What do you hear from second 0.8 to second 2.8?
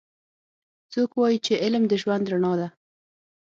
څوک وایي چې علم د ژوند رڼا ده